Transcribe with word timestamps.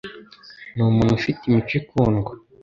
Ni 0.73 0.81
umuntu 0.89 1.11
ufite 1.19 1.41
imico 1.45 1.73
ikundwa. 1.79 2.31